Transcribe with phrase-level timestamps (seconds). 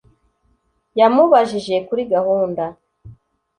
[0.99, 2.63] yamubajije kuri gahunda